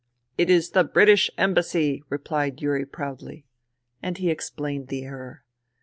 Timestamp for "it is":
0.35-0.71